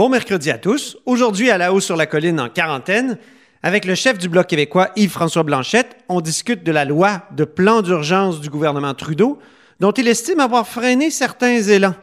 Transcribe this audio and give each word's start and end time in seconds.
Bon 0.00 0.08
mercredi 0.08 0.50
à 0.50 0.56
tous. 0.56 0.96
Aujourd'hui, 1.04 1.50
à 1.50 1.58
la 1.58 1.74
haut 1.74 1.80
sur 1.80 1.94
la 1.94 2.06
colline 2.06 2.40
en 2.40 2.48
quarantaine, 2.48 3.18
avec 3.62 3.84
le 3.84 3.94
chef 3.94 4.16
du 4.16 4.30
Bloc 4.30 4.46
québécois 4.46 4.88
Yves-François 4.96 5.42
Blanchette, 5.42 5.94
on 6.08 6.22
discute 6.22 6.64
de 6.64 6.72
la 6.72 6.86
loi 6.86 7.24
de 7.36 7.44
plan 7.44 7.82
d'urgence 7.82 8.40
du 8.40 8.48
gouvernement 8.48 8.94
Trudeau, 8.94 9.38
dont 9.78 9.92
il 9.92 10.08
estime 10.08 10.40
avoir 10.40 10.66
freiné 10.66 11.10
certains 11.10 11.60
élans. 11.60 11.96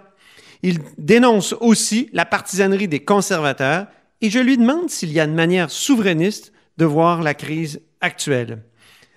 Il 0.61 0.77
dénonce 0.99 1.55
aussi 1.59 2.11
la 2.13 2.23
partisanerie 2.25 2.87
des 2.87 2.99
conservateurs 2.99 3.87
et 4.21 4.29
je 4.29 4.37
lui 4.37 4.59
demande 4.59 4.91
s'il 4.91 5.11
y 5.11 5.19
a 5.19 5.23
une 5.23 5.33
manière 5.33 5.71
souverainiste 5.71 6.53
de 6.77 6.85
voir 6.85 7.23
la 7.23 7.33
crise 7.33 7.81
actuelle. 8.01 8.61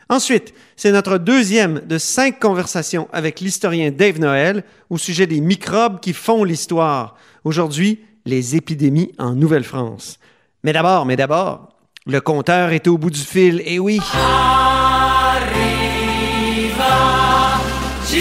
Ensuite, 0.09 0.55
c'est 0.77 0.93
notre 0.93 1.19
deuxième 1.19 1.81
de 1.81 1.99
cinq 1.99 2.41
conversations 2.41 3.09
avec 3.13 3.41
l'historien 3.41 3.91
Dave 3.91 4.21
Noël 4.21 4.65
au 4.89 4.97
sujet 4.97 5.27
des 5.27 5.43
microbes 5.43 6.01
qui 6.01 6.15
font 6.15 6.45
l'histoire. 6.45 7.17
Aujourd'hui, 7.45 8.01
les 8.25 8.57
épidémies 8.57 9.13
en 9.19 9.33
Nouvelle-France. 9.33 10.19
Mais 10.65 10.73
d'abord, 10.73 11.07
mais 11.07 11.17
d'abord, 11.17 11.69
le 12.07 12.21
compteur 12.21 12.71
est 12.73 12.87
au 12.89 12.99
bout 12.99 13.11
du 13.11 13.21
fil, 13.21 13.63
et 13.65 13.79
oui. 13.79 14.01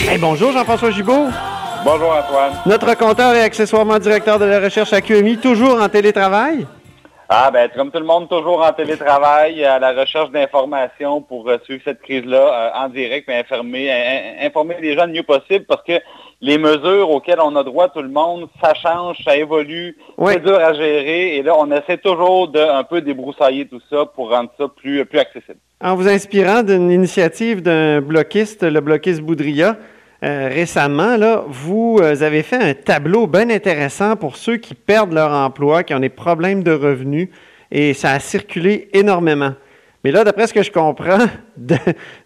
Hey, 0.08 0.18
bonjour 0.20 0.52
Jean-François 0.52 0.92
Gibault. 0.92 1.28
Bonjour 1.84 2.12
Antoine. 2.12 2.54
Notre 2.66 2.94
compteur 2.96 3.34
est 3.36 3.42
accessoirement 3.42 4.00
directeur 4.00 4.38
de 4.40 4.46
la 4.46 4.60
recherche 4.60 4.94
à 4.94 5.02
QMI, 5.02 5.38
toujours 5.38 5.82
en 5.82 5.90
télétravail? 5.90 6.66
Ah 7.32 7.52
ben 7.52 7.70
comme 7.76 7.92
tout 7.92 8.00
le 8.00 8.06
monde, 8.06 8.28
toujours 8.28 8.62
en 8.66 8.74
télétravail, 8.74 9.64
à 9.64 9.78
la 9.80 9.94
recherche 9.94 10.32
d'informations 10.32 11.22
pour 11.22 11.48
euh, 11.48 11.58
suivre 11.64 11.82
cette 11.86 12.02
crise-là 12.02 12.38
euh, 12.76 12.86
en 12.86 12.90
direct, 12.90 13.26
mais 13.28 13.40
informer, 13.40 13.92
in- 13.92 14.48
informer 14.48 14.78
les 14.82 14.96
gens 14.96 15.06
le 15.06 15.14
mieux 15.14 15.24
possible 15.24 15.66
parce 15.68 15.84
que 15.84 16.00
les 16.42 16.58
mesures 16.58 17.10
auxquelles 17.10 17.40
on 17.44 17.56
a 17.58 17.64
droit 17.64 17.90
tout 17.90 18.02
le 18.02 18.10
monde, 18.10 18.48
ça 18.62 18.74
change, 18.74 19.18
ça 19.26 19.36
évolue, 19.36 19.98
Oui. 20.18 20.34
c'est 20.34 20.44
dur 20.44 20.56
à 20.58 20.74
gérer 20.74 21.36
et 21.38 21.44
là 21.44 21.54
on 21.58 21.70
essaie 21.72 21.98
toujours 21.98 22.48
de 22.48 22.60
un 22.60 22.84
peu 22.84 23.02
débroussailler 23.02 23.66
tout 23.68 23.82
ça 23.90 24.06
pour 24.06 24.30
rendre 24.30 24.50
ça 24.58 24.68
plus, 24.70 25.04
plus 25.06 25.20
accessible. 25.20 25.58
En 25.84 25.96
vous 25.96 26.08
inspirant 26.08 26.64
d'une 26.64 26.92
initiative 26.92 27.62
d'un 27.62 28.00
bloquiste, 28.02 28.64
le 28.64 28.80
bloquiste 28.80 29.22
Boudria, 29.22 29.76
euh, 30.24 30.50
récemment, 30.54 31.16
là, 31.16 31.44
vous 31.48 32.00
euh, 32.02 32.22
avez 32.24 32.44
fait 32.44 32.58
un 32.62 32.74
tableau 32.74 33.26
bien 33.28 33.50
intéressant 33.50 34.18
pour 34.18 34.36
ceux 34.36 34.58
qui 34.58 34.74
perdent 34.76 35.14
leur 35.14 35.32
emploi, 35.32 35.84
qui 35.84 35.94
ont 35.94 36.00
des 36.02 36.10
problèmes 36.10 36.62
de 36.64 36.74
revenus, 36.74 37.30
et 37.72 37.94
ça 37.94 38.12
a 38.12 38.20
circulé 38.20 38.90
énormément. 38.94 39.54
Mais 40.04 40.12
là, 40.12 40.26
d'après 40.26 40.48
ce 40.48 40.54
que 40.54 40.62
je 40.64 40.72
comprends 40.72 41.20
de- 41.58 41.76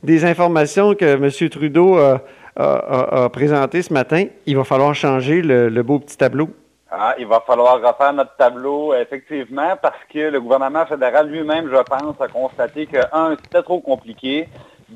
des 0.04 0.26
informations 0.26 0.96
que 0.96 1.06
M. 1.06 1.50
Trudeau 1.52 1.98
a, 1.98 2.22
a- 2.56 3.30
présentées 3.30 3.82
ce 3.82 3.94
matin, 3.94 4.26
il 4.46 4.56
va 4.58 4.64
falloir 4.64 4.94
changer 4.94 5.42
le, 5.42 5.70
le 5.70 5.84
beau 5.84 6.00
petit 6.00 6.18
tableau. 6.18 6.50
Ah, 6.92 7.16
il 7.18 7.26
va 7.26 7.42
falloir 7.48 7.82
refaire 7.82 8.14
notre 8.14 8.36
tableau, 8.36 8.94
effectivement, 8.94 9.76
parce 9.82 9.98
que 10.14 10.30
le 10.30 10.40
gouvernement 10.40 10.86
fédéral 10.86 11.28
lui-même, 11.28 11.68
je 11.68 11.82
pense, 11.82 12.22
a 12.22 12.28
constaté 12.28 12.86
que, 12.86 13.00
un, 13.12 13.36
c'était 13.44 13.64
trop 13.64 13.80
compliqué, 13.82 14.48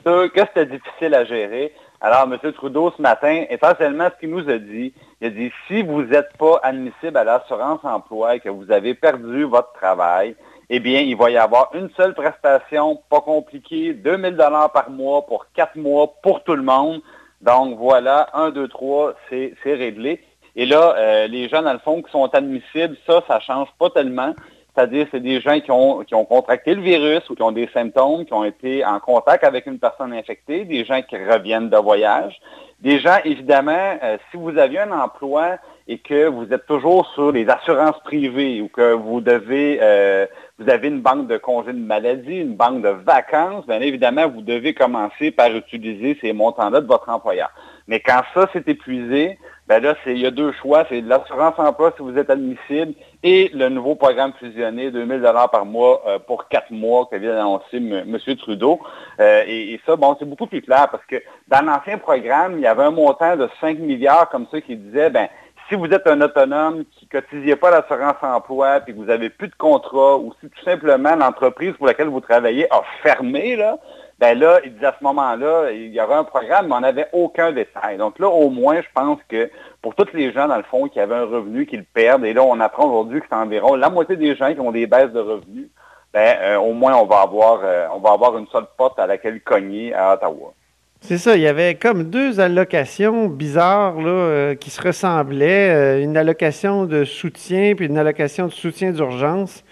deux, 0.06 0.28
que 0.30 0.42
c'était 0.42 0.68
difficile 0.68 1.16
à 1.16 1.26
gérer. 1.26 1.74
Alors, 2.00 2.32
M. 2.32 2.38
Trudeau, 2.54 2.94
ce 2.96 3.02
matin, 3.02 3.46
essentiellement, 3.50 4.10
ce 4.14 4.20
qu'il 4.20 4.30
nous 4.30 4.48
a 4.48 4.60
dit, 4.60 4.94
il 5.20 5.28
a 5.28 5.30
dit, 5.32 5.52
si 5.68 5.82
vous 5.82 6.04
n'êtes 6.04 6.38
pas 6.38 6.60
admissible 6.62 7.18
à 7.18 7.24
l'assurance 7.24 7.80
emploi 7.84 8.36
et 8.36 8.40
que 8.40 8.50
vous 8.50 8.72
avez 8.72 8.94
perdu 8.94 9.46
votre 9.46 9.74
travail, 9.74 10.36
eh 10.70 10.80
bien, 10.80 11.00
il 11.00 11.16
va 11.18 11.32
y 11.32 11.38
avoir 11.38 11.72
une 11.74 11.90
seule 11.98 12.14
prestation, 12.14 13.02
pas 13.10 13.22
compliquée, 13.22 13.94
2000 13.94 14.36
dollars 14.36 14.72
par 14.72 14.92
mois 14.92 15.26
pour 15.26 15.48
quatre 15.56 15.76
mois 15.78 16.14
pour 16.22 16.44
tout 16.44 16.56
le 16.56 16.62
monde. 16.62 17.02
Donc, 17.42 17.78
voilà, 17.78 18.30
un, 18.34 18.50
deux, 18.50 18.68
trois, 18.68 19.14
c'est 19.30 19.54
c'est 19.64 19.76
réglé. 19.76 20.22
Et 20.56 20.66
là, 20.66 20.96
euh, 20.98 21.28
les 21.28 21.48
gens, 21.50 21.62
dans 21.62 21.74
le 21.74 21.80
fond, 21.80 22.02
qui 22.02 22.12
sont 22.12 22.26
admissibles, 22.34 22.98
ça, 23.06 23.22
ça 23.28 23.40
change 23.40 23.68
pas 23.78 23.92
tellement. 23.92 24.34
C'est-à-dire, 24.74 25.08
c'est 25.12 25.20
des 25.20 25.40
gens 25.42 25.60
qui 25.60 25.72
ont, 25.72 26.04
qui 26.04 26.14
ont 26.14 26.26
contracté 26.26 26.76
le 26.76 26.82
virus 26.82 27.28
ou 27.30 27.36
qui 27.36 27.42
ont 27.42 27.52
des 27.52 27.68
symptômes, 27.74 28.26
qui 28.26 28.34
ont 28.34 28.44
été 28.44 28.86
en 28.86 29.00
contact 29.00 29.44
avec 29.44 29.66
une 29.66 29.80
personne 29.80 30.14
infectée, 30.14 30.66
des 30.66 30.86
gens 30.86 31.02
qui 31.02 31.16
reviennent 31.16 31.70
de 31.70 31.78
voyage, 31.78 32.40
des 32.80 33.00
gens, 33.00 33.18
évidemment, 33.24 33.98
euh, 34.04 34.18
si 34.30 34.38
vous 34.38 34.56
aviez 34.58 34.80
un 34.80 34.92
emploi 34.92 35.58
et 35.88 35.98
que 35.98 36.28
vous 36.28 36.52
êtes 36.54 36.68
toujours 36.68 37.08
sur 37.14 37.32
les 37.32 37.50
assurances 37.50 38.00
privées 38.04 38.62
ou 38.62 38.68
que 38.68 38.94
vous 38.94 39.20
devez, 39.20 39.80
euh, 39.82 40.28
vous 40.60 40.70
avez 40.70 40.88
une 40.88 41.02
banque 41.02 41.28
de 41.28 41.38
congés 41.38 41.74
de 41.74 41.80
maladie, 41.80 42.38
une 42.38 42.56
banque 42.56 42.82
de 42.82 42.90
vacances, 42.90 43.68
bien 43.68 43.80
évidemment, 43.80 44.28
vous 44.28 44.42
devez 44.42 44.74
commencer 44.74 45.30
par 45.30 45.56
utiliser 45.56 46.18
ces 46.20 46.34
montants-là 46.34 46.82
de 46.82 46.88
votre 46.88 47.10
employeur. 47.10 47.52
Mais 47.88 48.00
quand 48.00 48.22
ça 48.34 48.50
s'est 48.52 48.64
épuisé, 48.66 49.38
ben 49.68 49.84
là, 49.84 49.96
il 50.06 50.18
y 50.18 50.26
a 50.26 50.32
deux 50.32 50.52
choix. 50.54 50.86
C'est 50.90 51.02
l'assurance 51.02 51.54
emploi 51.58 51.94
si 51.96 52.02
vous 52.02 52.18
êtes 52.18 52.30
admissible 52.30 52.94
et 53.22 53.52
le 53.54 53.70
nouveau 53.70 53.96
programme 53.96 54.34
fusionné, 54.40 54.92
2000 54.92 55.22
dollars 55.22 55.52
par 55.52 55.66
mois 55.66 56.02
euh, 56.08 56.20
pour 56.20 56.48
quatre 56.48 56.72
mois 56.72 57.08
que 57.12 57.18
vient 57.18 57.34
d'annoncer 57.34 57.78
M. 57.78 58.18
Trudeau. 58.38 58.80
Euh, 59.20 59.44
et, 59.46 59.74
et 59.74 59.82
ça, 59.86 59.96
bon, 59.96 60.16
c'est 60.18 60.28
beaucoup 60.28 60.48
plus 60.48 60.62
clair 60.62 60.88
parce 60.90 61.06
que 61.06 61.22
dans 61.50 61.66
l'ancien 61.66 61.98
programme, 61.98 62.54
il 62.58 62.62
y 62.62 62.68
avait 62.68 62.84
un 62.84 62.92
montant 62.92 63.36
de 63.36 63.50
5 63.62 63.78
milliards 63.80 64.30
comme 64.30 64.48
ça 64.52 64.60
qui 64.62 64.76
disait, 64.76 65.10
ben, 65.10 65.28
si 65.68 65.76
vous 65.76 65.88
êtes 65.88 66.08
un 66.08 66.22
autonome 66.22 66.86
qui 66.92 67.08
ne 67.12 67.20
cotisiez 67.20 67.56
pas 67.56 67.72
l'assurance 67.72 68.16
emploi 68.22 68.80
puis 68.80 68.94
que 68.94 69.00
vous 69.00 69.06
n'avez 69.06 69.30
plus 69.30 69.50
de 69.50 69.56
contrat 69.56 70.18
ou 70.18 70.34
si 70.40 70.50
tout 70.50 70.64
simplement 70.64 71.16
l'entreprise 71.16 71.74
pour 71.74 71.88
laquelle 71.88 72.08
vous 72.08 72.22
travaillez 72.22 72.72
a 72.72 72.82
fermé, 73.04 73.56
là, 73.56 73.78
ben 74.20 74.38
là, 74.40 74.60
il 74.64 74.74
disait 74.74 74.88
à 74.88 74.96
ce 74.98 75.04
moment-là, 75.04 75.72
il 75.72 75.94
y 75.94 76.00
avait 76.00 76.16
un 76.16 76.24
programme, 76.24 76.68
mais 76.68 76.76
on 76.76 76.80
n'avait 76.80 77.08
aucun 77.14 77.52
détail. 77.52 77.98
Donc 77.98 78.18
là, 78.18 78.28
au 78.28 78.50
moins, 78.50 78.82
je 78.82 78.88
pense 78.94 79.20
que 79.30 79.50
pour 79.82 79.94
tous 79.94 80.12
les 80.14 80.32
gens, 80.32 80.48
dans 80.48 80.58
le 80.58 80.64
fond, 80.64 80.88
qui 80.88 81.00
avaient 81.00 81.16
un 81.16 81.26
revenu, 81.26 81.66
qui 81.68 81.78
le 81.78 81.86
perdent, 81.94 82.26
et 82.26 82.34
là, 82.34 82.44
on 82.44 82.60
apprend 82.60 82.86
aujourd'hui 82.86 83.20
que 83.20 83.28
c'est 83.30 83.36
environ 83.36 83.76
la 83.76 83.90
moitié 83.90 84.16
des 84.16 84.36
gens 84.36 84.54
qui 84.54 84.60
ont 84.60 84.72
des 84.72 84.88
baisses 84.88 85.12
de 85.12 85.20
revenus, 85.20 85.70
ben, 86.14 86.36
euh, 86.42 86.58
au 86.58 86.74
moins, 86.74 86.96
on 86.96 87.06
va 87.06 87.22
avoir 87.22 87.60
euh, 87.64 87.88
on 87.94 88.00
va 88.00 88.12
avoir 88.12 88.38
une 88.38 88.48
seule 88.48 88.66
porte 88.78 88.98
à 88.98 89.06
laquelle 89.06 89.42
cogner 89.42 89.94
à 89.94 90.14
Ottawa. 90.14 90.54
C'est 91.00 91.18
ça, 91.20 91.36
il 91.36 91.42
y 91.42 91.48
avait 91.48 91.76
comme 91.76 92.06
deux 92.10 92.40
allocations 92.40 93.28
bizarres 93.28 94.02
là, 94.02 94.10
euh, 94.10 94.56
qui 94.56 94.70
se 94.70 94.82
ressemblaient. 94.82 95.70
euh, 96.00 96.04
une 96.04 96.18
allocation 96.18 96.86
de 96.86 97.04
soutien 97.06 97.76
puis 97.76 97.86
une 97.86 97.98
allocation 97.98 98.48
de 98.48 98.52
soutien 98.52 98.92
d'urgence. 98.92 99.64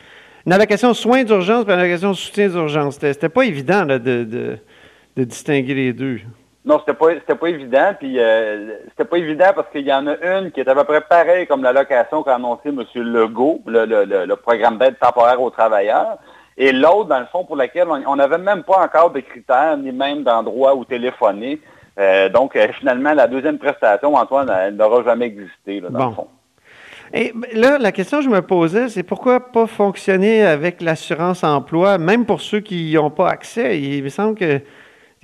Une 0.45 0.53
allocation 0.53 0.89
de 0.89 0.93
soins 0.93 1.23
d'urgence 1.23 1.65
puis 1.65 1.73
une 1.73 1.79
allocation 1.79 2.11
de 2.11 2.15
soutien 2.15 2.47
d'urgence. 2.47 2.99
C'était, 3.01 3.29
pas 3.29 3.43
évident 3.43 3.83
là, 3.85 3.97
de, 3.99 4.23
de- 4.23 5.23
distinguer 5.23 5.73
les 5.73 5.93
deux. 5.93 6.19
Non, 6.63 6.79
c'était 6.79 6.97
pas 6.97 7.13
c'était 7.13 7.35
pas 7.35 7.47
évident, 7.49 7.93
puis 7.99 8.19
euh, 8.19 8.73
c'était 8.89 9.05
pas 9.05 9.17
évident 9.17 9.51
parce 9.55 9.69
qu'il 9.71 9.85
y 9.85 9.93
en 9.93 10.07
a 10.07 10.15
une 10.39 10.51
qui 10.51 10.59
est 10.59 10.67
à 10.67 10.73
peu 10.73 10.83
près 10.83 11.01
pareille 11.01 11.45
comme 11.47 11.61
l'allocation 11.63 12.23
qu'a 12.23 12.35
annoncé 12.35 12.69
M. 12.69 12.83
Legault, 12.95 13.61
le, 13.67 13.85
le, 13.85 14.03
le, 14.05 14.25
le 14.25 14.35
programme 14.35 14.77
d'aide 14.79 14.97
temporaire 14.99 15.39
aux 15.41 15.51
travailleurs, 15.51 16.17
et 16.57 16.71
l'autre, 16.71 17.05
dans 17.05 17.19
le 17.19 17.25
fond, 17.25 17.43
pour 17.43 17.55
laquelle 17.55 17.87
on 17.89 18.15
n'avait 18.15 18.37
même 18.37 18.63
pas 18.63 18.79
encore 18.83 19.11
de 19.11 19.19
critères, 19.19 19.77
ni 19.77 19.91
même 19.91 20.23
d'endroit 20.23 20.75
où 20.75 20.85
téléphoner. 20.85 21.59
Euh, 21.99 22.29
donc, 22.29 22.55
euh, 22.55 22.67
finalement, 22.79 23.13
la 23.13 23.27
deuxième 23.27 23.57
prestation, 23.57 24.15
Antoine, 24.15 24.49
elle 24.49 24.75
n'aura 24.75 25.03
jamais 25.03 25.25
existé, 25.27 25.79
là, 25.79 25.89
dans 25.89 25.99
Bon. 25.99 26.09
le 26.09 26.15
fond. 26.15 26.27
Et 27.13 27.31
ben, 27.33 27.49
là, 27.53 27.77
la 27.77 27.91
question 27.91 28.17
que 28.17 28.23
je 28.25 28.29
me 28.29 28.41
posais, 28.41 28.89
c'est 28.89 29.03
pourquoi 29.03 29.51
pas 29.51 29.67
fonctionner 29.67 30.43
avec 30.43 30.81
l'assurance 30.81 31.43
emploi, 31.43 31.97
même 31.97 32.25
pour 32.25 32.41
ceux 32.41 32.59
qui 32.61 32.85
n'y 32.85 32.97
ont 32.97 33.11
pas 33.11 33.29
accès? 33.29 33.79
Il 33.79 34.03
me 34.03 34.09
semble 34.09 34.35
que 34.35 34.59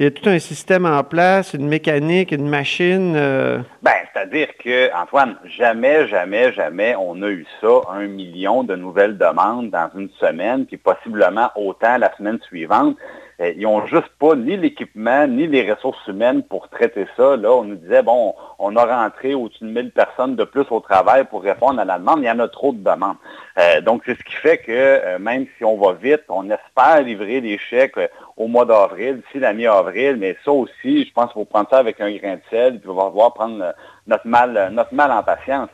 il 0.01 0.06
y 0.06 0.07
a 0.07 0.09
tout 0.12 0.27
un 0.27 0.39
système 0.39 0.88
en 0.88 1.03
place, 1.03 1.53
une 1.53 1.68
mécanique, 1.68 2.31
une 2.31 2.50
machine. 2.50 3.13
euh, 3.15 3.59
Ben, 3.83 3.92
c'est-à-dire 4.12 4.48
que, 4.57 4.92
Antoine, 4.95 5.36
jamais, 5.45 6.07
jamais, 6.07 6.51
jamais 6.53 6.95
on 6.95 7.21
a 7.21 7.30
eu 7.30 7.45
ça, 7.62 7.81
un 7.88 8.07
million 8.07 8.63
de 8.63 8.75
nouvelles 8.75 9.15
demandes 9.15 9.69
dans 9.69 9.92
une 9.95 10.09
semaine, 10.19 10.65
puis 10.65 10.77
possiblement 10.77 11.51
autant 11.56 12.00
la 12.00 12.12
semaine 12.18 12.39
suivante. 12.48 12.98
Ils 13.55 13.63
n'ont 13.63 13.85
juste 13.88 14.11
pas 14.19 14.35
ni 14.35 14.55
l'équipement, 14.55 15.27
ni 15.27 15.47
les 15.47 15.71
ressources 15.71 16.05
humaines 16.07 16.43
pour 16.43 16.69
traiter 16.69 17.07
ça. 17.17 17.35
Là, 17.38 17.51
on 17.51 17.63
nous 17.63 17.75
disait, 17.75 18.03
bon, 18.03 18.35
on 18.59 18.75
a 18.75 18.85
rentré 18.85 19.33
au-dessus 19.33 19.63
de 19.63 19.69
1000 19.69 19.91
personnes 19.91 20.35
de 20.35 20.43
plus 20.43 20.65
au 20.69 20.79
travail 20.79 21.25
pour 21.25 21.41
répondre 21.41 21.79
à 21.79 21.85
la 21.85 21.97
demande. 21.97 22.19
Il 22.19 22.25
y 22.25 22.31
en 22.31 22.39
a 22.39 22.47
trop 22.47 22.71
de 22.71 22.77
demandes. 22.77 23.17
Euh, 23.57 23.81
donc, 23.81 24.03
c'est 24.05 24.17
ce 24.17 24.23
qui 24.23 24.35
fait 24.35 24.59
que 24.59 24.71
euh, 24.71 25.19
même 25.19 25.47
si 25.57 25.65
on 25.65 25.77
va 25.77 25.93
vite, 25.93 26.23
on 26.29 26.49
espère 26.49 27.01
livrer 27.01 27.41
des 27.41 27.57
chèques 27.57 27.97
euh, 27.97 28.07
au 28.38 28.47
mois 28.47 28.65
d'avril, 28.65 29.21
d'ici 29.21 29.39
la 29.39 29.53
mi-avril, 29.53 30.17
mais 30.17 30.38
ça 30.45 30.51
aussi, 30.51 31.05
je 31.05 31.11
pense 31.11 31.25
qu'il 31.25 31.41
faut 31.41 31.45
prendre 31.45 31.69
ça 31.69 31.77
avec 31.77 31.99
un 31.99 32.11
grain 32.11 32.35
de 32.35 32.41
sel, 32.49 32.79
puis 32.79 32.89
on 32.89 32.95
va 32.95 33.09
voir 33.09 33.33
prendre 33.33 33.73
notre 34.07 34.27
mal, 34.27 34.69
notre 34.71 34.93
mal 34.93 35.11
en 35.11 35.23
patience. 35.23 35.69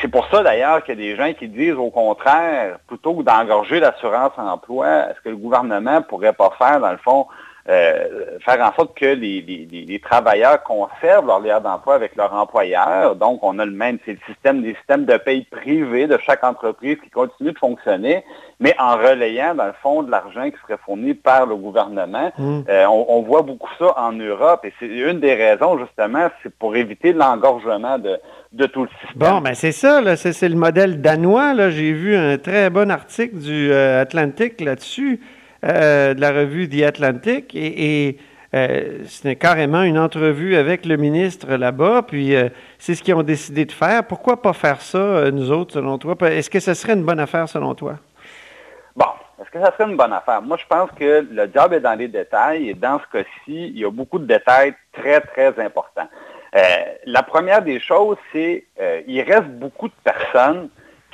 C'est 0.00 0.08
pour 0.08 0.26
ça 0.28 0.42
d'ailleurs 0.42 0.84
qu'il 0.84 1.00
y 1.00 1.02
a 1.02 1.10
des 1.10 1.16
gens 1.16 1.32
qui 1.32 1.48
disent 1.48 1.72
au 1.72 1.90
contraire, 1.90 2.78
plutôt 2.86 3.14
que 3.14 3.22
d'engorger 3.22 3.80
l'assurance 3.80 4.32
emploi, 4.36 5.08
est-ce 5.08 5.20
que 5.22 5.30
le 5.30 5.36
gouvernement 5.36 6.02
pourrait 6.02 6.34
pas 6.34 6.52
faire, 6.58 6.80
dans 6.80 6.90
le 6.90 6.98
fond, 6.98 7.26
euh, 7.68 8.38
faire 8.44 8.60
en 8.60 8.74
sorte 8.74 8.96
que 8.98 9.06
les, 9.06 10.00
travailleurs 10.02 10.64
conservent 10.64 11.26
leur 11.26 11.38
lien 11.38 11.60
d'emploi 11.60 11.94
avec 11.94 12.16
leur 12.16 12.34
employeur. 12.34 13.14
Donc, 13.14 13.38
on 13.42 13.58
a 13.60 13.64
le 13.64 13.70
même, 13.70 13.98
c'est 14.04 14.12
le 14.12 14.18
système 14.26 14.62
des 14.62 14.74
systèmes 14.74 15.04
de 15.04 15.16
paye 15.16 15.44
privés 15.44 16.08
de 16.08 16.18
chaque 16.26 16.42
entreprise 16.42 16.96
qui 17.02 17.10
continue 17.10 17.52
de 17.52 17.58
fonctionner, 17.58 18.24
mais 18.58 18.74
en 18.80 18.96
relayant, 18.96 19.54
dans 19.54 19.66
le 19.66 19.74
fond, 19.80 20.02
de 20.02 20.10
l'argent 20.10 20.50
qui 20.50 20.56
serait 20.66 20.78
fourni 20.84 21.14
par 21.14 21.46
le 21.46 21.54
gouvernement. 21.54 22.32
Mmh. 22.36 22.60
Euh, 22.68 22.86
on, 22.86 23.22
voit 23.22 23.42
beaucoup 23.42 23.70
ça 23.78 23.94
en 23.96 24.12
Europe 24.12 24.64
et 24.64 24.72
c'est 24.80 24.86
une 24.86 25.20
des 25.20 25.34
raisons, 25.34 25.78
justement, 25.78 26.28
c'est 26.42 26.52
pour 26.52 26.74
éviter 26.74 27.12
l'engorgement 27.12 27.98
de, 27.98 28.18
de 28.52 28.66
tout 28.66 28.82
le 28.82 28.88
système. 29.00 29.34
Bon, 29.34 29.40
ben 29.40 29.54
c'est 29.54 29.70
ça, 29.72 30.16
c'est 30.16 30.48
le 30.48 30.56
modèle 30.56 31.00
danois. 31.00 31.70
J'ai 31.70 31.92
vu 31.92 32.16
un 32.16 32.38
très 32.38 32.70
bon 32.70 32.90
article 32.90 33.36
du 33.36 33.70
euh, 33.70 34.02
Atlantic 34.02 34.60
là-dessus. 34.60 35.20
Euh, 35.64 36.12
de 36.14 36.20
la 36.20 36.32
revue 36.32 36.68
The 36.68 36.82
Atlantic 36.82 37.54
et, 37.54 38.18
euh, 38.52 38.98
c'était 39.04 39.36
carrément 39.36 39.82
une 39.82 39.96
entrevue 39.96 40.56
avec 40.56 40.84
le 40.84 40.96
ministre 40.96 41.54
là-bas, 41.54 42.02
puis 42.02 42.34
euh, 42.34 42.48
c'est 42.80 42.96
ce 42.96 43.02
qu'ils 43.02 43.14
ont 43.14 43.22
décidé 43.22 43.64
de 43.64 43.70
faire. 43.70 44.04
Pourquoi 44.04 44.42
pas 44.42 44.52
faire 44.54 44.80
ça, 44.80 45.30
nous 45.30 45.52
autres, 45.52 45.74
selon 45.74 45.98
toi? 45.98 46.16
Est-ce 46.22 46.50
que 46.50 46.58
ce 46.58 46.74
serait 46.74 46.94
une 46.94 47.04
bonne 47.04 47.20
affaire, 47.20 47.48
selon 47.48 47.76
toi? 47.76 47.94
Bon, 48.96 49.06
est-ce 49.40 49.50
que 49.52 49.60
ça 49.60 49.72
serait 49.72 49.88
une 49.88 49.96
bonne 49.96 50.12
affaire? 50.12 50.42
Moi, 50.42 50.56
je 50.56 50.66
pense 50.66 50.90
que 50.98 51.26
le 51.30 51.48
job 51.54 51.72
est 51.72 51.80
dans 51.80 51.94
les 51.96 52.08
détails, 52.08 52.70
et 52.70 52.74
dans 52.74 52.98
ce 52.98 53.18
cas-ci, 53.18 53.68
il 53.68 53.78
y 53.78 53.84
a 53.84 53.90
beaucoup 53.90 54.18
de 54.18 54.26
détails 54.26 54.74
très, 54.92 55.20
très 55.20 55.58
importants. 55.60 56.08
la 57.06 57.22
première 57.22 57.62
des 57.62 57.78
choses, 57.78 58.16
c'est 58.32 58.66
qu'il 59.06 59.22
reste 59.22 59.48
beaucoup 59.48 59.86
de 59.86 59.94
personnes 60.02 60.68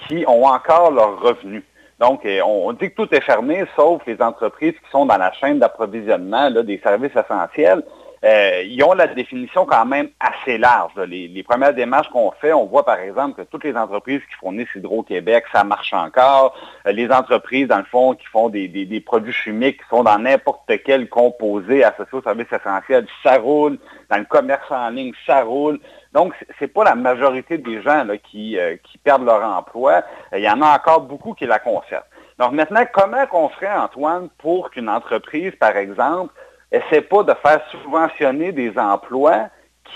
qui 0.09 0.25
ont 0.27 0.47
encore 0.47 0.91
leurs 0.91 1.21
revenus. 1.21 1.63
Donc, 2.01 2.25
euh, 2.25 2.41
on, 2.43 2.73
dit 2.73 2.91
que 2.91 2.95
tout 2.95 3.15
est 3.15 3.21
fermé, 3.21 3.65
sauf 3.75 4.03
les 4.07 4.21
entreprises 4.23 4.75
qui 4.75 4.91
sont 4.91 5.07
dans 5.07 5.17
la 5.17 5.33
chaîne 5.33 5.59
d'approvisionnement 5.59 6.51
des 6.51 6.79
services 6.79 7.17
essentiels. 7.17 7.83
Euh, 8.25 8.63
ils 8.65 8.83
ont 8.83 8.95
la 8.95 9.07
définition 9.07 9.65
quand 9.65 9.87
même 9.87 10.09
assez 10.19 10.59
large. 10.59 10.93
Les, 11.07 11.43
premières 11.43 11.75
démarches 11.75 12.09
qu'on 12.09 12.31
fait, 12.33 12.53
on 12.53 12.67
voit 12.67 12.85
par 12.85 12.99
exemple 12.99 13.43
que 13.43 13.49
toutes 13.49 13.65
les 13.65 13.77
entreprises 13.77 14.21
qui 14.29 14.35
fournissent 14.37 14.75
Hydro-Québec, 14.75 15.45
ça 15.53 15.65
marche 15.65 15.93
encore. 15.93 16.55
Euh, 16.87 16.93
les 16.93 17.11
entreprises, 17.11 17.69
dans 17.69 17.79
le 17.79 17.85
fond, 17.85 18.15
qui 18.15 18.27
font 18.27 18.49
des, 18.49 19.03
produits 19.07 19.33
chimiques 19.33 19.79
qui 19.79 19.89
sont 19.89 20.03
dans 20.03 20.19
n'importe 20.19 20.71
quel 20.85 21.09
composé 21.09 21.85
associé 21.85 22.19
aux 22.19 22.23
services 22.23 22.53
essentiels, 22.53 23.07
ça 23.23 23.39
roule. 23.39 23.79
Dans 24.11 24.19
le 24.19 24.25
commerce 24.25 24.71
en 24.71 24.91
ligne, 24.91 25.13
ça 25.27 25.43
roule. 25.43 25.79
Donc, 26.13 26.35
ce 26.41 26.65
n'est 26.65 26.69
pas 26.69 26.85
la 26.85 26.95
majorité 26.95 27.59
des 27.59 27.83
gens 27.83 28.05
qui, 28.31 28.59
euh, 28.59 28.77
qui 28.83 28.99
perdent 28.99 29.25
leur 29.25 29.43
emploi. 29.45 30.03
Il 30.33 30.41
y 30.41 30.51
en 30.51 30.61
a 30.63 30.75
encore 30.75 31.03
beaucoup 31.03 31.35
qui 31.35 31.47
la 31.47 31.59
conservent. 31.59 32.05
Donc 32.39 32.53
maintenant, 32.53 32.85
comment 32.93 33.27
qu'on 33.27 33.49
ferait, 33.49 33.77
Antoine, 33.77 34.29
pour 34.39 34.71
qu'une 34.71 34.89
entreprise, 34.89 35.53
par 35.59 35.77
exemple, 35.77 36.33
essaie 36.73 37.01
pas 37.01 37.23
de 37.23 37.35
faire 37.43 37.61
subventionner 37.71 38.53
des 38.53 38.73
emplois 38.79 39.49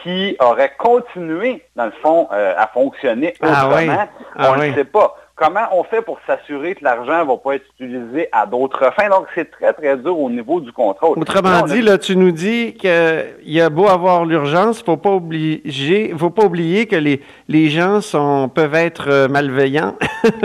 qui 0.03 0.37
auraient 0.41 0.73
continué, 0.79 1.63
dans 1.77 1.87
le 1.87 1.93
fond, 2.03 2.29
euh, 2.33 2.55
à 2.57 2.67
fonctionner 2.69 3.35
ah 3.43 3.69
autrement. 3.69 4.09
Ah 4.37 4.53
on 4.53 4.57
ne 4.57 4.73
sait 4.73 4.85
pas. 4.85 5.17
Comment 5.35 5.67
on 5.73 5.83
fait 5.83 6.03
pour 6.03 6.19
s'assurer 6.27 6.75
que 6.75 6.85
l'argent 6.85 7.21
ne 7.21 7.29
va 7.29 7.37
pas 7.37 7.55
être 7.57 7.65
utilisé 7.75 8.29
à 8.33 8.47
d'autres 8.47 8.93
fins? 8.95 9.09
Donc, 9.09 9.27
c'est 9.35 9.51
très, 9.51 9.73
très 9.73 9.97
dur 9.97 10.19
au 10.19 10.31
niveau 10.31 10.61
du 10.61 10.71
contrôle. 10.73 11.19
Autrement 11.19 11.63
dit, 11.63 11.83
là, 11.83 11.99
tu 11.99 12.17
nous 12.17 12.33
dis 12.33 12.75
qu'il 12.75 13.35
y 13.45 13.61
a 13.61 13.71
beau 13.71 13.89
avoir 13.89 14.25
l'urgence, 14.25 14.79
il 14.79 14.91
ne 14.91 16.19
faut 16.19 16.31
pas 16.31 16.45
oublier 16.45 16.87
que 16.87 16.97
les, 16.97 17.23
les 17.49 17.71
gens 17.71 18.01
sont, 18.01 18.49
peuvent 18.49 18.75
être 18.75 19.09
euh, 19.09 19.29
malveillants, 19.29 19.97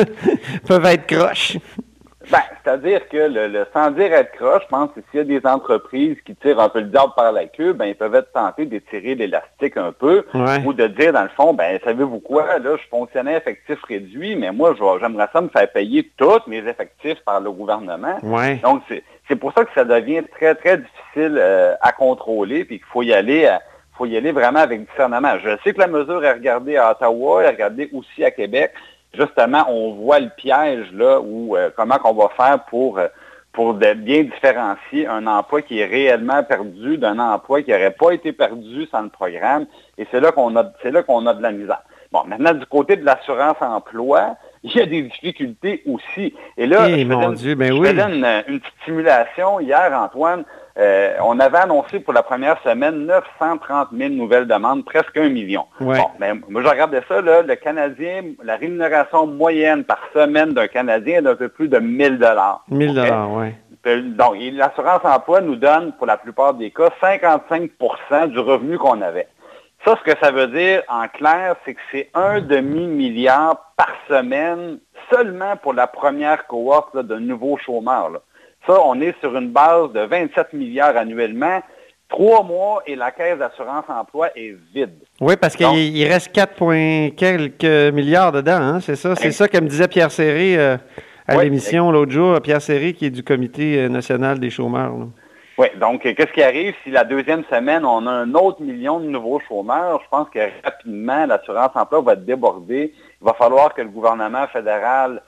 peuvent 0.67 0.85
être 0.85 1.05
croches. 1.05 1.57
Ben, 2.29 2.39
c'est-à-dire 2.63 3.07
que 3.07 3.17
le, 3.17 3.65
sans 3.73 3.91
dire 3.91 4.11
être 4.13 4.31
croche, 4.33 4.63
je 4.63 4.67
pense 4.67 4.89
que 4.91 4.99
s'il 5.09 5.19
y 5.19 5.21
a 5.21 5.39
des 5.39 5.47
entreprises 5.47 6.17
qui 6.25 6.35
tirent 6.35 6.59
un 6.59 6.67
peu 6.67 6.79
le 6.79 6.87
diable 6.87 7.13
par 7.15 7.31
la 7.31 7.45
queue, 7.45 7.73
ben, 7.73 7.85
ils 7.85 7.95
peuvent 7.95 8.15
être 8.15 8.31
tentés 8.33 8.65
d'étirer 8.65 9.15
l'élastique 9.15 9.77
un 9.77 9.93
peu 9.93 10.25
ou 10.65 10.73
de 10.73 10.87
dire, 10.87 11.13
dans 11.13 11.23
le 11.23 11.29
fond, 11.29 11.53
ben, 11.53 11.79
savez-vous 11.83 12.19
quoi, 12.19 12.59
là, 12.59 12.75
je 12.75 12.87
fonctionnais 12.89 13.37
effectif 13.37 13.81
réduit, 13.83 14.35
mais 14.35 14.51
moi, 14.51 14.75
j'aimerais 14.99 15.29
ça 15.31 15.41
me 15.41 15.49
faire 15.49 15.71
payer 15.71 16.11
tous 16.17 16.41
mes 16.47 16.59
effectifs 16.67 17.19
par 17.25 17.39
le 17.39 17.51
gouvernement. 17.51 18.17
Donc, 18.61 18.83
c'est 19.27 19.35
pour 19.35 19.53
ça 19.53 19.63
que 19.63 19.71
ça 19.73 19.85
devient 19.85 20.23
très, 20.37 20.55
très 20.55 20.77
difficile 20.77 21.37
euh, 21.37 21.75
à 21.81 21.91
contrôler, 21.91 22.65
puis 22.65 22.77
qu'il 22.77 22.87
faut 22.87 23.03
y 23.03 23.13
aller 23.13 23.45
euh, 23.45 23.57
faut 23.97 24.05
y 24.05 24.15
aller 24.15 24.31
vraiment 24.31 24.59
avec 24.59 24.87
discernement. 24.87 25.33
Je 25.43 25.57
sais 25.63 25.73
que 25.73 25.79
la 25.79 25.87
mesure 25.87 26.23
est 26.23 26.31
regardée 26.31 26.77
à 26.77 26.91
Ottawa, 26.91 27.43
est 27.43 27.49
regardée 27.49 27.89
aussi 27.93 28.23
à 28.23 28.31
Québec, 28.31 28.71
justement, 29.17 29.65
on 29.69 29.93
voit 29.93 30.19
le 30.19 30.29
piège 30.29 30.91
là 30.93 31.19
où 31.19 31.55
euh, 31.55 31.69
comment 31.75 31.97
qu'on 31.97 32.13
va 32.13 32.29
faire 32.29 32.63
pour 32.65 32.99
euh, 32.99 33.07
pour 33.53 33.73
bien 33.73 34.23
différencier 34.23 35.07
un 35.07 35.25
emploi 35.25 35.63
qui 35.63 35.79
est 35.79 35.85
réellement 35.85 36.43
perdu 36.43 36.99
d'un 36.99 37.17
emploi 37.17 37.63
qui 37.63 37.71
n'aurait 37.71 37.95
pas 37.97 38.11
été 38.11 38.31
perdu 38.31 38.85
sans 38.91 39.01
le 39.01 39.09
programme. 39.09 39.65
Et 39.97 40.05
c'est 40.11 40.19
là 40.19 40.31
qu'on 40.31 40.55
a 40.55 40.71
c'est 40.83 40.91
là 40.91 41.01
qu'on 41.01 41.25
a 41.25 41.33
de 41.33 41.41
la 41.41 41.51
misère. 41.51 41.81
Bon, 42.11 42.23
maintenant 42.25 42.53
du 42.53 42.65
côté 42.67 42.95
de 42.95 43.03
l'assurance 43.03 43.57
emploi, 43.59 44.35
il 44.63 44.75
y 44.75 44.79
a 44.79 44.85
des 44.85 45.01
difficultés 45.03 45.81
aussi. 45.87 46.35
Et 46.55 46.67
là, 46.67 46.87
eh, 46.87 47.01
je, 47.01 47.07
mon 47.07 47.29
Dieu, 47.31 47.55
ben 47.55 47.73
oui. 47.73 47.89
une, 47.89 48.25
une 48.47 48.59
petite 48.59 48.75
simulation 48.85 49.59
hier, 49.59 49.91
Antoine. 49.93 50.45
Euh, 50.79 51.15
on 51.23 51.39
avait 51.39 51.57
annoncé 51.57 51.99
pour 51.99 52.13
la 52.13 52.21
première 52.21 52.61
semaine 52.61 53.07
930 53.07 53.89
000 53.97 54.09
nouvelles 54.11 54.47
demandes, 54.47 54.85
presque 54.85 55.17
un 55.17 55.29
million. 55.29 55.65
Bon, 55.79 55.93
ben, 56.19 56.39
moi, 56.49 56.61
je 56.61 56.67
regardais 56.67 57.01
ça, 57.07 57.19
là, 57.21 57.41
le 57.41 57.55
Canadien, 57.55 58.21
la 58.43 58.57
rémunération 58.57 59.25
moyenne 59.25 59.83
par 59.83 59.99
semaine 60.13 60.53
d'un 60.53 60.67
Canadien 60.67 61.19
est 61.19 61.21
d'un 61.23 61.35
peu 61.35 61.49
plus 61.49 61.67
de 61.67 61.79
1000 61.79 62.19
dollars. 62.19 62.63
1000 62.69 62.93
dollars, 62.93 63.31
oui. 63.33 63.53
Donc, 63.85 64.35
l'assurance 64.53 65.03
emploi 65.03 65.41
nous 65.41 65.55
donne, 65.55 65.93
pour 65.93 66.05
la 66.05 66.17
plupart 66.17 66.53
des 66.53 66.71
cas, 66.71 66.89
55% 67.01 68.27
du 68.27 68.39
revenu 68.39 68.77
qu'on 68.77 69.01
avait. 69.01 69.27
Ça, 69.85 69.95
ce 69.97 70.11
que 70.11 70.17
ça 70.19 70.31
veut 70.31 70.47
dire, 70.47 70.83
en 70.89 71.07
clair, 71.07 71.55
c'est 71.63 71.73
que 71.73 71.79
c'est 71.91 72.09
un 72.13 72.41
demi-milliard 72.41 73.73
par 73.77 73.93
semaine 74.09 74.79
seulement 75.09 75.55
pour 75.55 75.73
la 75.73 75.87
première 75.87 76.45
cohorte 76.47 76.97
de 76.97 77.15
nouveaux 77.15 77.57
chômeurs. 77.57 78.09
Là. 78.09 78.19
Ça, 78.67 78.81
on 78.83 78.99
est 78.99 79.17
sur 79.21 79.35
une 79.37 79.49
base 79.49 79.93
de 79.93 80.01
27 80.01 80.51
milliards 80.51 80.97
annuellement. 80.97 81.61
Trois 82.09 82.43
mois 82.43 82.83
et 82.85 82.95
la 82.95 83.11
caisse 83.11 83.37
d'assurance 83.37 83.85
emploi 83.87 84.29
est 84.35 84.55
vide. 84.73 84.95
Oui, 85.19 85.35
parce 85.39 85.55
qu'il 85.55 86.07
reste 86.07 86.31
4, 86.33 87.09
quelques 87.15 87.93
milliards 87.93 88.31
dedans, 88.31 88.59
hein, 88.61 88.79
c'est 88.79 88.95
ça? 88.95 89.15
C'est 89.15 89.31
ça 89.31 89.47
que 89.47 89.57
me 89.57 89.67
disait 89.67 89.87
Pierre 89.87 90.11
Serré 90.11 90.57
euh, 90.57 90.77
à 91.27 91.43
l'émission 91.43 91.91
l'autre 91.91 92.11
jour, 92.11 92.39
Pierre 92.41 92.61
Serré 92.61 92.93
qui 92.93 93.05
est 93.05 93.09
du 93.09 93.23
Comité 93.23 93.77
euh, 93.77 93.89
national 93.89 94.39
des 94.39 94.49
chômeurs. 94.49 94.93
Oui, 95.57 95.67
donc 95.79 96.03
qu'est-ce 96.03 96.31
qui 96.33 96.43
arrive 96.43 96.75
si 96.83 96.91
la 96.91 97.03
deuxième 97.03 97.43
semaine, 97.49 97.83
on 97.83 98.05
a 98.05 98.11
un 98.11 98.33
autre 98.35 98.61
million 98.61 98.99
de 98.99 99.07
nouveaux 99.07 99.41
chômeurs? 99.47 100.01
Je 100.03 100.09
pense 100.09 100.29
que 100.29 100.39
rapidement, 100.63 101.25
l'assurance 101.25 101.71
emploi 101.75 102.01
va 102.01 102.13
être 102.13 102.25
débordée. 102.25 102.93
Il 103.21 103.25
va 103.25 103.33
falloir 103.33 103.73
que 103.73 103.81
le 103.81 103.89
gouvernement 103.89 104.47
fédéral 104.47 105.21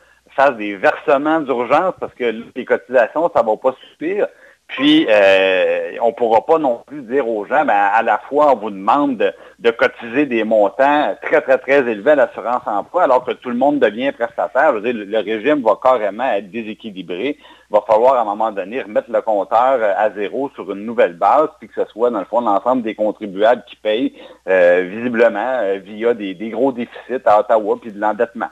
des 0.48 0.76
versements 0.76 1.42
d'urgence 1.42 1.94
parce 2.00 2.14
que 2.14 2.44
les 2.56 2.66
cotisations, 2.66 3.30
ça 3.34 3.44
ne 3.44 3.48
va 3.48 3.58
pas 3.58 3.76
suffire. 3.90 4.28
Puis, 4.70 5.08
euh, 5.10 5.98
on 6.00 6.10
ne 6.10 6.14
pourra 6.14 6.46
pas 6.46 6.60
non 6.60 6.84
plus 6.86 7.02
dire 7.02 7.28
aux 7.28 7.44
gens, 7.44 7.66
ben, 7.66 7.74
à 7.74 8.04
la 8.04 8.20
fois, 8.20 8.54
on 8.54 8.56
vous 8.56 8.70
demande 8.70 9.34
de, 9.58 9.72
cotiser 9.72 10.28
des 10.28 10.44
montants 10.44 11.16
très, 11.24 11.42
très, 11.42 11.58
très 11.58 11.80
élevés 11.90 12.12
à 12.12 12.16
l'assurance 12.16 12.62
emploi, 12.68 13.04
alors 13.04 13.26
que 13.26 13.32
tout 13.32 13.50
le 13.50 13.56
monde 13.56 13.80
devient 13.80 14.12
prestataire. 14.12 14.70
Je 14.70 14.78
veux 14.78 14.94
dire, 14.94 15.06
le, 15.08 15.18
régime 15.18 15.64
va 15.64 15.76
carrément 15.82 16.32
être 16.32 16.52
déséquilibré. 16.52 17.38
Il 17.40 17.74
va 17.74 17.82
falloir, 17.82 18.14
à 18.14 18.22
un 18.22 18.26
moment 18.26 18.52
donné, 18.52 18.84
remettre 18.84 19.12
le 19.12 19.22
compteur 19.22 19.80
à 19.98 20.12
zéro 20.12 20.52
sur 20.54 20.72
une 20.72 20.86
nouvelle 20.86 21.14
base, 21.14 21.50
puis 21.60 21.68
que 21.68 21.84
ce 21.84 21.90
soit, 21.90 22.12
dans 22.12 22.20
le 22.20 22.26
fond, 22.26 22.42
l'ensemble 22.42 22.84
des 22.84 22.94
contribuables 22.94 23.64
qui 23.68 23.76
payent 23.76 24.14
euh, 24.48 24.88
visiblement 24.88 25.62
euh, 25.62 25.80
via 25.84 26.14
des, 26.14 26.36
des 26.36 26.50
gros 26.52 26.72
déficits 26.72 27.26
à 27.26 27.40
Ottawa, 27.40 27.80
puis 27.82 27.92
de 27.92 28.00
l'endettement. 28.00 28.50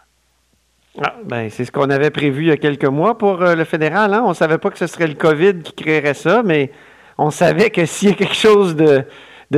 Ah, 1.03 1.15
ben, 1.23 1.49
c'est 1.49 1.63
ce 1.63 1.71
qu'on 1.71 1.89
avait 1.89 2.09
prévu 2.09 2.43
il 2.43 2.47
y 2.47 2.51
a 2.51 2.57
quelques 2.57 2.85
mois 2.85 3.17
pour 3.17 3.43
euh, 3.43 3.55
le 3.55 3.65
fédéral. 3.65 4.13
Hein? 4.13 4.23
On 4.25 4.29
ne 4.29 4.33
savait 4.33 4.57
pas 4.57 4.71
que 4.71 4.79
ce 4.79 4.87
serait 4.87 5.07
le 5.07 5.13
COVID 5.13 5.59
qui 5.59 5.73
créerait 5.73 6.15
ça, 6.15 6.41
mais 6.43 6.71
on 7.17 7.29
savait 7.29 7.69
que 7.69 7.85
s'il 7.85 8.09
y 8.09 8.11
a 8.13 8.15
quelque 8.15 8.35
chose 8.35 8.75
de, 8.75 9.05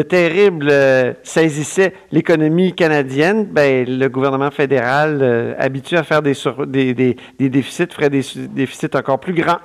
terrible 0.01 0.67
euh, 0.69 1.13
saisissait 1.23 1.93
l'économie 2.11 2.73
canadienne, 2.73 3.45
ben, 3.45 3.85
le 3.87 4.07
gouvernement 4.09 4.51
fédéral, 4.51 5.19
euh, 5.21 5.53
habitué 5.57 5.97
à 5.97 6.03
faire 6.03 6.21
des, 6.21 6.33
des, 6.67 7.15
déficits, 7.39 7.87
ferait 7.89 8.09
des 8.09 8.21
déficits 8.49 8.95
encore 8.95 9.19
plus 9.19 9.33
grands. 9.33 9.59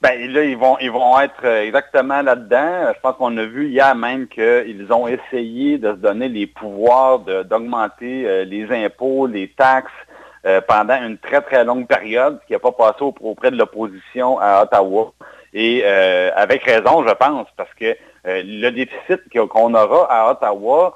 Ben 0.00 0.32
là, 0.32 0.44
ils 0.44 0.56
vont, 0.56 0.78
ils 0.80 0.90
vont 0.90 1.20
être 1.20 1.44
exactement 1.44 2.22
là-dedans. 2.22 2.92
Je 2.94 3.00
pense 3.02 3.16
qu'on 3.16 3.36
a 3.36 3.44
vu 3.44 3.68
hier 3.68 3.94
même 3.94 4.28
qu'ils 4.28 4.86
ont 4.90 5.06
essayé 5.06 5.76
de 5.76 5.90
se 5.90 5.96
donner 5.96 6.28
les 6.28 6.46
pouvoirs 6.46 7.18
d'augmenter 7.18 8.46
les 8.46 8.66
impôts, 8.70 9.26
les 9.26 9.48
taxes, 9.48 9.92
euh, 10.46 10.62
pendant 10.66 10.94
une 10.94 11.18
très, 11.18 11.42
très 11.42 11.64
longue 11.64 11.86
période, 11.86 12.40
qui 12.46 12.54
n'a 12.54 12.58
pas 12.58 12.72
passé 12.72 13.00
auprès 13.00 13.50
de 13.50 13.56
l'opposition 13.56 14.38
à 14.38 14.62
Ottawa. 14.62 15.12
Et 15.52 15.82
euh, 15.84 16.30
avec 16.34 16.64
raison, 16.64 17.06
je 17.06 17.12
pense, 17.12 17.46
parce 17.58 17.72
que 17.74 17.94
euh, 18.26 18.42
le 18.42 18.70
déficit 18.70 19.20
qu'on 19.30 19.74
aura 19.74 20.10
à 20.10 20.30
Ottawa 20.30 20.94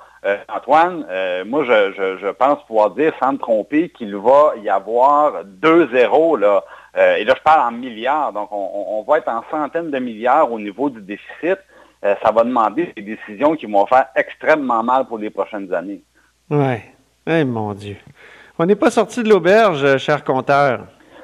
Antoine, 0.49 1.05
moi, 1.45 1.65
je, 1.65 2.31
pense 2.31 2.65
pouvoir 2.65 2.93
dire, 2.93 3.13
sans 3.23 3.35
me 3.35 3.39
tromper, 3.39 3.91
qu'il 3.91 4.17
va 4.17 4.55
y 4.63 4.71
avoir 4.71 5.45
2-0, 5.45 6.39
là. 6.39 6.65
Et 7.19 7.25
là, 7.25 7.35
je 7.37 7.43
parle 7.43 7.69
en 7.69 7.77
milliards. 7.77 8.33
Donc, 8.33 8.49
on, 8.51 9.05
va 9.07 9.19
être 9.19 9.29
en 9.29 9.45
centaines 9.51 9.91
de 9.91 9.99
milliards 9.99 10.51
au 10.51 10.59
niveau 10.59 10.89
du 10.89 11.03
déficit. 11.03 11.59
ça 12.03 12.31
va 12.35 12.43
demander 12.43 12.91
des 12.97 13.03
décisions 13.03 13.55
qui 13.55 13.67
vont 13.67 13.85
faire 13.85 14.07
extrêmement 14.17 14.83
mal 14.83 15.05
pour 15.05 15.19
les 15.19 15.29
prochaines 15.29 15.75
années. 15.75 16.01
Oui. 16.49 16.77
Eh, 17.27 17.45
mon 17.45 17.75
Dieu. 17.75 17.97
On 18.59 18.67
n'est 18.67 18.77
pas 18.77 18.91
sorti 18.91 19.23
de 19.23 19.29
l'auberge, 19.29 19.97
cher 19.99 20.23
compteur. 20.23 20.81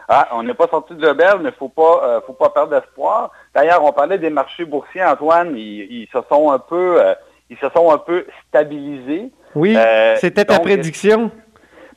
Ah, 0.09 0.29
on 0.33 0.43
n'est 0.43 0.55
pas 0.55 0.67
sorti 0.67 0.95
de 0.95 1.07
l'auberge, 1.07 1.37
mais 1.37 1.51
il 1.51 1.53
ne 1.53 1.59
faut 1.59 1.69
pas, 1.69 2.21
faut 2.27 2.33
pas 2.33 2.51
perdre 2.51 2.79
d'espoir. 2.79 3.31
D'ailleurs, 3.55 3.85
on 3.85 3.93
parlait 3.93 4.19
des 4.19 4.31
marchés 4.31 4.65
boursiers, 4.65 5.05
Antoine. 5.05 5.57
Ils, 5.57 6.09
se 6.13 6.19
sont 6.29 6.51
un 6.51 6.59
peu 6.59 7.01
ils 7.51 7.59
se 7.59 7.69
sont 7.71 7.91
un 7.91 7.99
peu 7.99 8.25
stabilisés. 8.49 9.31
Oui, 9.55 9.77
euh, 9.77 10.17
c'était 10.17 10.45
ta 10.45 10.61
prédiction. 10.61 11.31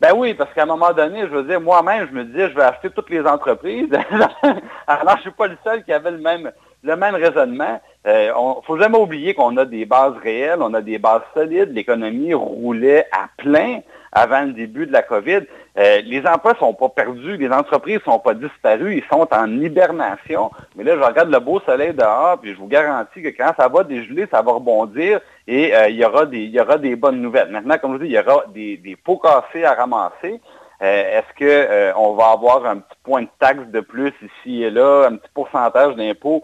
Ben 0.02 0.12
oui, 0.16 0.34
parce 0.34 0.52
qu'à 0.54 0.64
un 0.64 0.66
moment 0.66 0.92
donné, 0.92 1.22
je 1.22 1.28
veux 1.28 1.44
dire, 1.44 1.62
moi-même, 1.62 2.08
je 2.10 2.14
me 2.14 2.26
disais, 2.26 2.50
je 2.50 2.56
vais 2.56 2.64
acheter 2.64 2.90
toutes 2.90 3.10
les 3.12 3.22
entreprises. 3.22 3.90
Alors, 4.88 5.12
je 5.12 5.16
ne 5.16 5.22
suis 5.22 5.32
pas 5.32 5.48
le 5.48 5.58
seul 5.64 5.84
qui 5.84 5.94
avait 5.94 6.12
le 6.12 6.18
même, 6.18 6.52
le 6.84 6.96
même 6.96 7.16
raisonnement. 7.16 7.82
Il 8.06 8.12
euh, 8.12 8.28
ne 8.28 8.62
faut 8.66 8.78
jamais 8.78 8.98
oublier 8.98 9.34
qu'on 9.34 9.56
a 9.58 9.66
des 9.66 9.86
bases 9.86 10.18
réelles, 10.22 10.60
on 10.62 10.74
a 10.74 10.82
des 10.82 10.98
bases 10.98 11.22
solides. 11.34 11.72
L'économie 11.72 12.34
roulait 12.34 13.08
à 13.12 13.28
plein 13.38 13.80
avant 14.12 14.42
le 14.42 14.54
début 14.54 14.86
de 14.86 14.92
la 14.92 15.02
COVID. 15.02 15.42
Euh, 15.78 16.02
les 16.06 16.20
emplois 16.28 16.54
ne 16.54 16.58
sont 16.58 16.74
pas 16.74 16.90
perdus, 16.90 17.38
les 17.38 17.50
entreprises 17.50 18.00
ne 18.06 18.12
sont 18.12 18.20
pas 18.20 18.34
disparues, 18.36 18.98
ils 18.98 19.04
sont 19.12 19.28
en 19.34 19.48
hibernation. 19.60 20.52
Mais 20.76 20.84
là, 20.84 20.96
je 20.96 21.02
regarde 21.02 21.32
le 21.32 21.40
beau 21.40 21.60
soleil 21.62 21.94
dehors, 21.94 22.38
puis 22.40 22.54
je 22.54 22.60
vous 22.60 22.68
garantis 22.68 23.24
que 23.24 23.30
quand 23.30 23.54
ça 23.58 23.68
va 23.70 23.84
dégeler, 23.84 24.28
ça 24.32 24.42
va 24.42 24.52
rebondir 24.52 25.20
et 25.48 25.76
euh, 25.76 25.90
il, 25.90 25.96
y 25.96 26.06
aura 26.06 26.26
des, 26.26 26.44
y 26.44 26.60
aura 26.60 26.78
des 26.78 26.96
bonnes 26.96 27.22
nouvelles. 27.22 27.50
Maintenant, 27.50 27.78
comme 27.80 27.94
je 27.94 28.04
dis, 28.04 28.10
il 28.10 28.16
y 28.16 28.20
aura 28.20 28.44
des, 28.54 28.78
des 28.78 28.96
pots 28.96 29.18
cassés 29.18 29.64
à 29.64 29.74
ramasser. 29.74 30.40
Euh, 30.82 31.20
est-ce 31.20 31.94
qu'on 31.94 32.14
va 32.14 32.32
avoir 32.32 32.66
un 32.66 32.78
petit 32.78 32.98
point 33.04 33.22
de 33.22 33.30
taxe 33.40 33.68
de 33.68 33.80
plus 33.80 34.14
ici 34.22 34.64
et 34.64 34.70
là, 34.70 35.08
un 35.10 35.16
petit 35.16 35.30
pourcentage 35.34 35.96
d'impôt? 35.96 36.44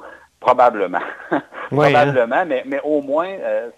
Probablement. 0.50 1.00
Probablement, 1.70 2.36
hein? 2.36 2.46
mais, 2.46 2.64
mais 2.66 2.82
au 2.84 3.02
moins, 3.02 3.28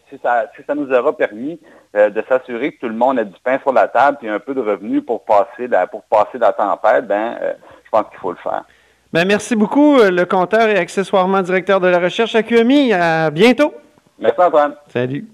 si, 0.10 0.20
ça, 0.24 0.46
si 0.56 0.64
ça 0.66 0.76
nous 0.76 0.92
aura 0.92 1.16
permis 1.16 1.60
euh, 1.94 2.10
de 2.10 2.24
s'assurer 2.30 2.72
que 2.72 2.80
tout 2.80 2.88
le 2.88 2.96
monde 2.96 3.20
a 3.20 3.26
du 3.26 3.36
pain 3.44 3.60
sur 3.60 3.74
la 3.74 3.86
table 3.90 4.18
et 4.22 4.30
un 4.30 4.40
peu 4.40 4.54
de 4.54 4.62
revenus 4.62 5.04
pour 5.06 5.26
passer 5.26 5.68
la, 5.68 5.88
pour 5.88 6.04
passer 6.04 6.38
la 6.38 6.54
tempête, 6.54 7.06
ben, 7.06 7.36
euh, 7.42 7.52
je 7.84 7.90
pense 7.90 8.06
qu'il 8.10 8.20
faut 8.20 8.32
le 8.32 8.38
faire. 8.38 8.64
Ben, 9.12 9.28
merci 9.28 9.58
beaucoup, 9.58 10.00
euh, 10.00 10.10
le 10.10 10.24
compteur 10.24 10.70
et 10.70 10.78
accessoirement 10.78 11.42
directeur 11.42 11.82
de 11.82 11.90
la 11.90 12.00
recherche 12.00 12.34
à 12.34 12.44
QMI. 12.44 12.94
À 12.94 13.30
bientôt. 13.30 13.74
Merci 14.18 14.40
Antoine. 14.40 14.76
Salut. 14.88 15.28